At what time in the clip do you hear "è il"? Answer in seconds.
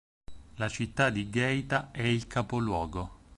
1.91-2.25